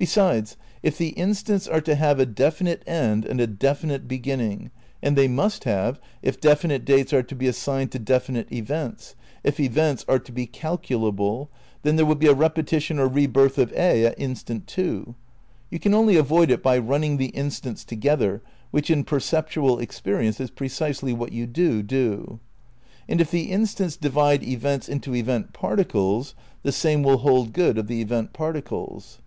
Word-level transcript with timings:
Besides, 0.00 0.56
if 0.80 0.96
the 0.96 1.08
instants 1.08 1.66
are 1.66 1.80
to 1.80 1.96
have 1.96 2.20
a 2.20 2.24
definite 2.24 2.84
end 2.86 3.24
and 3.24 3.40
a 3.40 3.48
definite 3.48 4.06
beginning— 4.06 4.70
and 5.02 5.18
they 5.18 5.26
must 5.26 5.64
have 5.64 5.98
if 6.22 6.40
definite 6.40 6.84
dates 6.84 7.12
are 7.12 7.24
to 7.24 7.34
be 7.34 7.48
assigned 7.48 7.90
to 7.90 7.98
definite 7.98 8.52
events, 8.52 9.16
if 9.42 9.58
events 9.58 10.04
are 10.08 10.20
to 10.20 10.30
be 10.30 10.46
calculable— 10.46 11.50
then 11.82 11.96
there 11.96 12.06
will 12.06 12.14
be 12.14 12.28
a 12.28 12.32
repetition 12.32 13.00
or 13.00 13.08
re 13.08 13.26
birth 13.26 13.58
of 13.58 13.72
A 13.72 14.06
at 14.06 14.20
instant 14.20 14.68
2. 14.68 15.16
(You 15.68 15.78
can 15.80 15.94
only 15.94 16.16
avoid 16.16 16.52
it 16.52 16.62
by 16.62 16.78
running 16.78 17.16
the 17.16 17.30
instants 17.30 17.82
to 17.86 17.96
gether, 17.96 18.40
which 18.70 18.90
in 18.90 19.02
perceptual 19.02 19.80
experience 19.80 20.38
is 20.38 20.50
precisely 20.50 21.12
what 21.12 21.32
you 21.32 21.44
do 21.48 21.82
do.) 21.82 22.38
And 23.08 23.20
if 23.20 23.32
the 23.32 23.50
instants 23.50 23.96
divide 23.96 24.44
events 24.44 24.88
into 24.88 25.16
event 25.16 25.52
particles, 25.52 26.36
the 26.62 26.70
same 26.70 27.02
will 27.02 27.18
hold 27.18 27.52
good 27.52 27.76
of 27.78 27.88
the 27.88 28.00
event 28.00 28.32
particles. 28.32 29.18